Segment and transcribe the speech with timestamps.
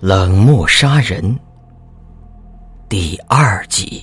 [0.00, 1.38] 冷漠杀人
[2.88, 4.02] 第二集。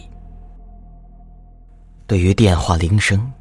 [2.05, 3.33] 对于电话铃声，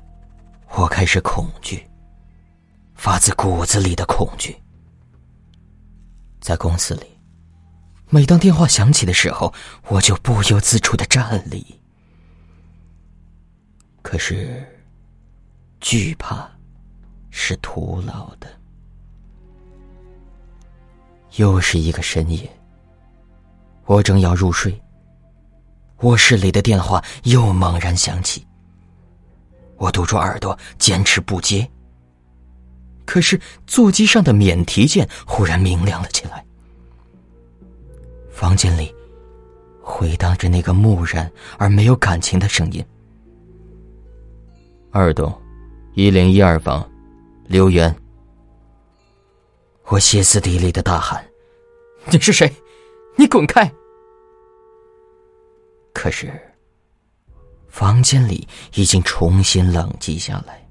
[0.70, 1.86] 我开始恐惧，
[2.94, 4.56] 发自骨子里的恐惧。
[6.40, 7.20] 在公司里，
[8.08, 9.52] 每当电话响起的时候，
[9.88, 11.78] 我就不由自主的站立。
[14.00, 14.66] 可是，
[15.78, 16.50] 惧怕
[17.28, 18.48] 是徒劳的。
[21.36, 22.50] 又是一个深夜，
[23.84, 24.78] 我正要入睡，
[26.00, 28.46] 卧室里的电话又猛然响起。
[29.76, 31.68] 我堵住耳朵，坚持不接。
[33.04, 36.44] 可是座机上的免提键忽然明亮了起来，
[38.30, 38.92] 房间里
[39.82, 42.84] 回荡着那个木然而没有感情的声音
[44.90, 45.32] ：“二栋，
[45.94, 46.88] 一零一二房，
[47.46, 47.94] 刘源。”
[49.88, 51.24] 我歇斯底里的大喊
[52.10, 52.52] ：“你是谁？
[53.16, 53.70] 你滚开！”
[55.92, 56.32] 可是，
[57.68, 60.66] 房间里已经重新冷寂下来，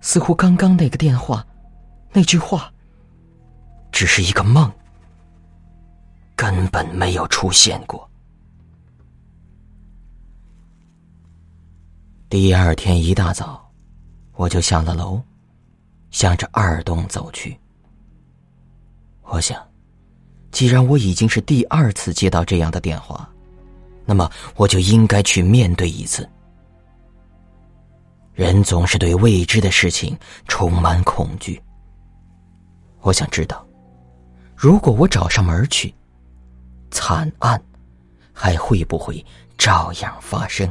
[0.00, 1.46] 似乎刚刚那个电话，
[2.12, 2.72] 那句话，
[3.90, 4.70] 只是一个梦，
[6.36, 8.08] 根本没有出现过。
[12.28, 13.70] 第二天一大早，
[14.34, 15.22] 我就下了楼。
[16.10, 17.58] 向着二栋走去。
[19.32, 19.66] 我想，
[20.50, 23.26] 既然我已经是第二次接到这样的电话，
[24.04, 26.28] 那么我就应该去面对一次。
[28.34, 30.14] 人总是对未知的事情
[30.48, 31.58] 充满恐惧。
[33.00, 33.66] 我想知道，
[34.54, 35.94] 如果我找上门去，
[36.90, 37.58] 惨案
[38.34, 39.24] 还会不会
[39.56, 40.70] 照样发生？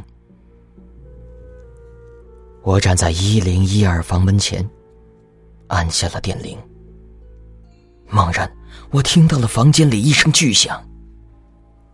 [2.62, 4.64] 我站在一零一二房门前。
[5.66, 6.56] 按下了电铃。
[8.12, 8.50] 猛然，
[8.90, 10.86] 我听到了房间里一声巨响，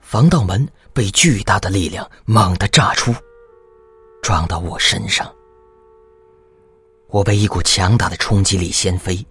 [0.01, 3.15] 防盗门被巨大的力量猛地炸出，
[4.21, 5.33] 撞到我身上。
[7.09, 9.25] 我被一股强大的冲击力掀飞，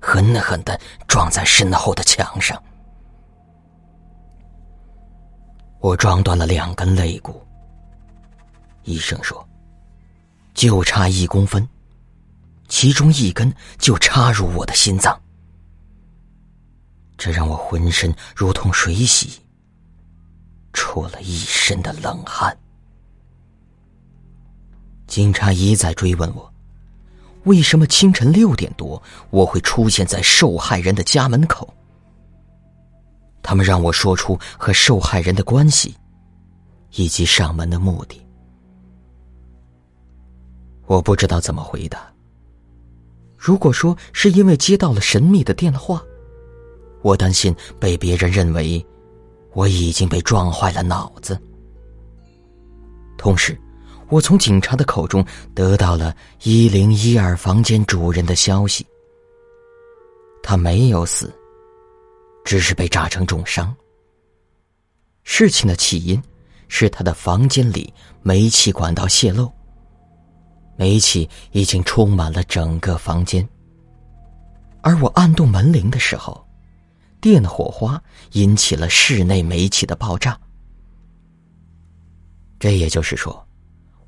[0.00, 2.60] 狠狠的撞在身后的墙上。
[5.78, 7.40] 我撞断了两根肋骨。
[8.82, 9.48] 医生说，
[10.52, 11.66] 就差一公分。
[12.66, 15.18] 其中一根就插入我的心脏，
[17.24, 19.40] 这让我浑身如同水洗，
[20.74, 22.54] 出了一身的冷汗。
[25.06, 26.52] 警察一再追问我，
[27.44, 31.72] 为什么清晨六点多我会出现在受害人的家门口？
[33.42, 35.96] 他们让我说出和受害人的关系，
[36.90, 38.20] 以及上门的目的。
[40.84, 42.06] 我不知道怎么回答。
[43.38, 46.04] 如果说是因为接到了神秘的电话，
[47.04, 48.84] 我担心被别人认为
[49.52, 51.38] 我已经被撞坏了脑子。
[53.18, 53.56] 同时，
[54.08, 55.22] 我从警察的口中
[55.54, 58.86] 得到了一零一二房间主人的消息：
[60.42, 61.30] 他没有死，
[62.42, 63.74] 只是被炸成重伤。
[65.24, 66.20] 事情的起因
[66.68, 67.92] 是他的房间里
[68.22, 69.52] 煤气管道泄漏。
[70.76, 73.46] 煤气已经充满了整个房间，
[74.80, 76.43] 而我按动门铃的时候，
[77.24, 77.98] 电火花
[78.32, 80.38] 引起了室内煤气的爆炸。
[82.58, 83.42] 这也就是说，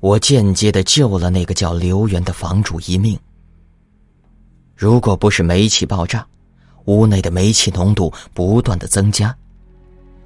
[0.01, 3.19] 我间接的救了那个叫刘源的房主一命。
[4.75, 6.23] 如果不是煤气爆炸，
[6.85, 9.35] 屋内的煤气浓度不断的增加，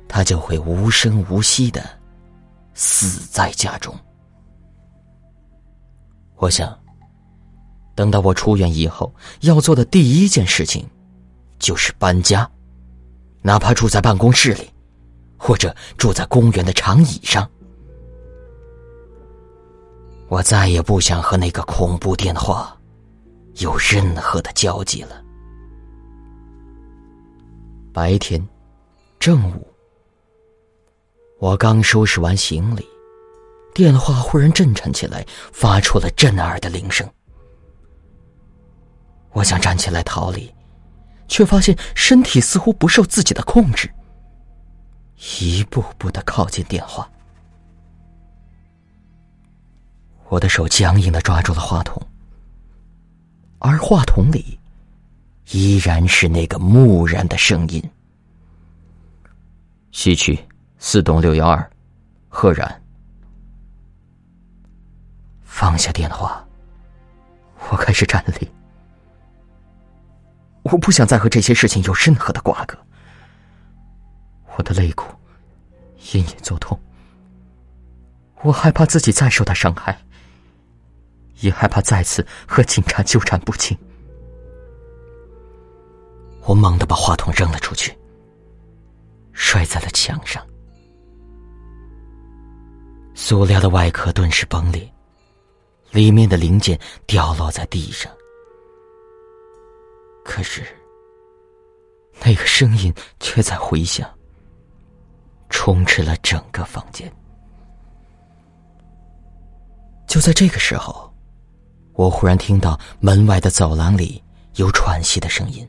[0.10, 1.82] 他就会无声无息的
[2.74, 3.98] 死在家中。
[6.36, 6.78] 我想，
[7.96, 10.86] 等到我出院以后，要做的第一件事情，
[11.58, 12.52] 就是搬家，
[13.42, 14.70] 哪怕住在办公室里，
[15.38, 17.50] 或者住在公园的长椅上。
[20.28, 22.78] 我再也不想和那个恐怖电话
[23.56, 25.22] 有任何的交集了。
[27.92, 28.42] 白天，
[29.20, 29.68] 正午，
[31.40, 32.88] 我刚收拾完行李。
[33.74, 37.10] 电话忽然震颤起来，发出了震耳的铃声。
[39.32, 40.54] 我想站起来逃离，
[41.32, 43.90] 却发现身体似乎不受自己的控制，
[45.40, 47.10] 一步步的靠近电话。
[50.28, 52.06] 我的手僵硬的抓住了话筒，
[53.60, 54.60] 而话筒里
[55.52, 57.82] 依然是那个木然的声音
[59.94, 60.38] ：“西区
[60.80, 61.72] 四栋六幺二，
[62.28, 62.84] 赫然。”
[65.44, 66.46] 放下电话，
[67.70, 68.52] 我开始站立。
[70.64, 72.78] 我不想再和这些事情有任何的瓜葛。
[74.58, 75.06] 我的肋骨
[76.14, 76.80] 隐隐作痛。
[78.44, 79.98] 我害怕自己再受到伤害，
[81.42, 83.78] 也害怕再次和警察纠缠不清。
[86.44, 87.96] 我猛地把话筒扔了出去，
[89.32, 90.46] 摔在了墙上，
[93.14, 94.92] 塑料的外壳顿时崩裂，
[95.92, 98.12] 里面的零件掉落在地上。
[100.24, 100.64] 可是，
[102.24, 104.10] 那个声音却在回响，
[105.50, 107.12] 充斥了整个房间。
[110.08, 111.12] 就在这个时候，
[111.94, 114.22] 我忽然听到门外的走廊里
[114.56, 115.68] 有喘息的声音。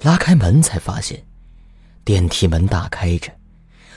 [0.00, 1.20] 拉开门，才发现
[2.04, 3.32] 电梯门大开着，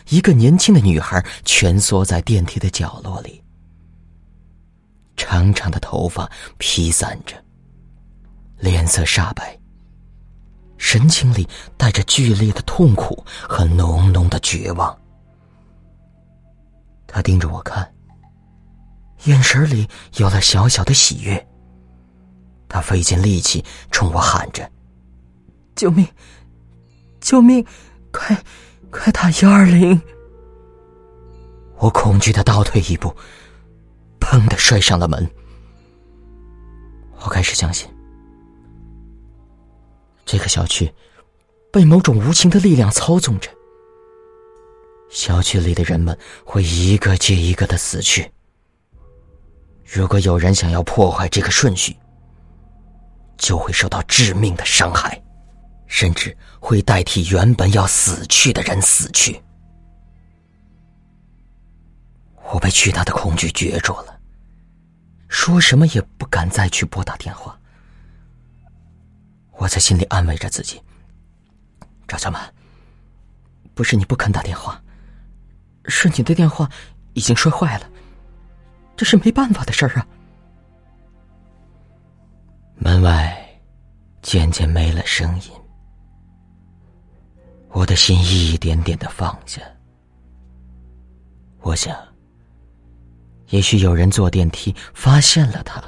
[0.10, 3.42] 一个年轻的女孩蜷缩在电梯的角落里，
[5.16, 7.36] 长长的头发披散着，
[8.62, 9.60] 脸色煞白，
[10.78, 14.98] 神情里带着剧烈的痛苦和浓浓的绝望。
[17.08, 17.92] 他盯着我看。
[19.26, 19.88] 眼神里
[20.18, 21.48] 有了小小的喜悦。
[22.68, 24.68] 他费尽力气冲我喊着
[25.76, 26.08] ：“救命！
[27.20, 27.64] 救命！
[28.12, 28.36] 快
[28.90, 30.02] 快打幺二零！”
[31.78, 33.16] 我恐惧的倒退一步，
[34.20, 35.30] 砰的摔上了门。
[37.24, 37.88] 我开始相信，
[40.32, 40.90] 这个小区
[41.74, 43.52] 被某种无形的力量操纵着。
[45.10, 48.32] 小区里的人们会一个接一个的死去。
[49.84, 51.98] 如果有人想要破坏这个顺序，
[53.38, 55.22] 就会受到致命的伤害，
[55.86, 59.38] 甚至会代替原本要死去的人死去。
[62.54, 64.18] 我被巨大的恐惧攫住了，
[65.28, 67.60] 说什么也不敢再去拨打电话。
[69.62, 70.82] 我在心里安慰着自己
[72.10, 72.52] ：“赵小满，
[73.76, 74.82] 不是你不肯打电话，
[75.86, 76.68] 是你的电话
[77.14, 77.88] 已经摔坏了。”
[78.98, 80.08] 这是没办法的事儿啊！
[82.76, 83.38] 门外
[84.24, 85.52] 渐渐没了声音，
[87.70, 89.62] 我的心一点点的放下。
[91.60, 91.96] 我想，
[93.50, 95.84] 也许有人坐电梯发现了他，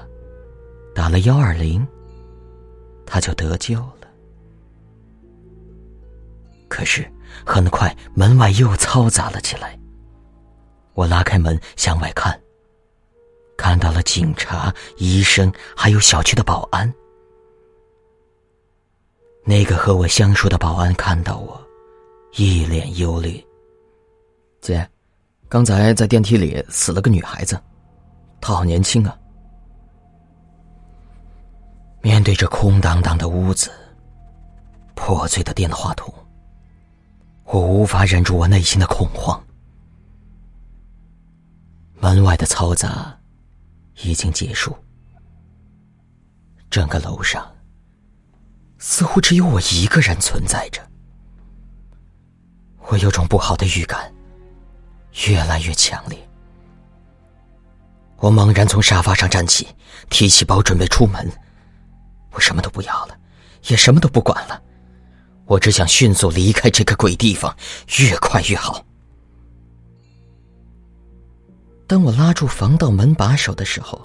[0.93, 1.83] 打了幺二零，
[3.05, 4.07] 他就得救了。
[6.67, 7.09] 可是
[7.45, 9.77] 很快门外又嘈杂了起来，
[10.93, 12.39] 我拉开门向外看。
[13.55, 16.91] 看到了警察、医生，还有小区的保安。
[19.45, 21.61] 那个和我相熟的保安看到我，
[22.35, 23.41] 一脸忧虑。
[24.59, 24.89] 姐，
[25.47, 27.59] 刚才在电梯里死了个女孩子，
[28.41, 29.15] 她好年轻啊。
[32.03, 33.71] 面对着空荡荡的屋子，
[34.93, 36.13] 破碎的电话筒，
[37.45, 39.41] 我无法忍住我内心的恐慌。
[41.99, 43.17] 门外的嘈杂。
[44.01, 44.75] 已经结束，
[46.67, 47.47] 整个楼上
[48.79, 50.81] 似乎只有我一个人存在着。
[52.87, 54.11] 我有种不好的预感，
[55.27, 56.17] 越来越强烈。
[58.17, 59.67] 我猛然从沙发上站起，
[60.09, 61.31] 提起包准备出门。
[62.33, 63.17] 我什么都不要了，
[63.67, 64.61] 也什么都不管了，
[65.45, 67.55] 我只想迅速离开这个鬼地方，
[67.99, 68.83] 越快越好。
[71.85, 74.01] 当我拉住防盗门把手的时候，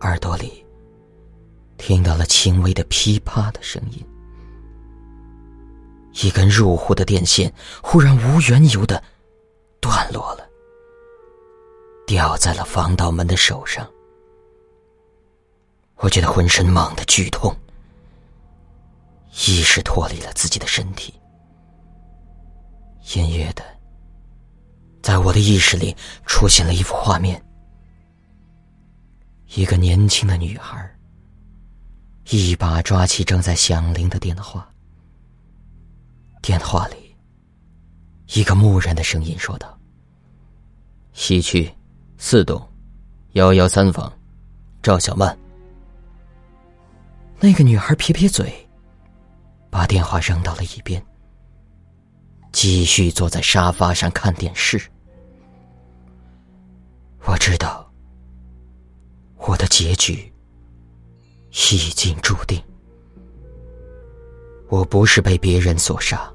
[0.00, 0.64] 耳朵里
[1.76, 4.04] 听到了轻微的噼啪的声音，
[6.22, 9.00] 一根入户的电线忽然无缘由的
[9.80, 10.48] 断落了，
[12.06, 13.88] 掉在了防盗门的手上。
[16.00, 17.54] 我觉得浑身猛地剧痛，
[19.46, 21.12] 意识脱离了自己的身体，
[23.14, 23.62] 隐约的。
[25.02, 27.42] 在我的意识里出现了一幅画面：
[29.54, 30.90] 一个年轻的女孩，
[32.30, 34.66] 一把抓起正在响铃的电话。
[36.40, 37.14] 电话里，
[38.34, 39.78] 一个木然的声音说道
[41.12, 41.70] ：“西区
[42.16, 42.66] 四栋
[43.32, 44.10] 幺幺三房，
[44.82, 45.36] 赵小曼。”
[47.42, 48.52] 那个女孩撇撇嘴，
[49.70, 51.02] 把电话扔到了一边。
[52.52, 54.78] 继续坐在沙发上看电视。
[57.24, 57.90] 我知道，
[59.36, 60.30] 我的结局
[61.50, 62.62] 已经注定。
[64.68, 66.30] 我不是被别人所杀，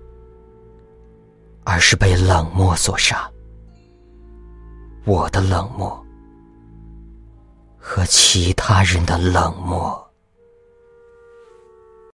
[1.65, 3.29] 而是被冷漠所杀。
[5.05, 6.03] 我的冷漠
[7.77, 10.04] 和其他人的冷漠。